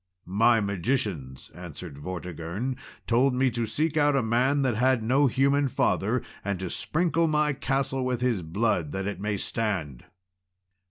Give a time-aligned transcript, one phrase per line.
[0.25, 5.67] "My magicians," answered Vortigern, "told me to seek out a man that had no human
[5.67, 10.05] father, and to sprinkle my castle with his blood, that it may stand."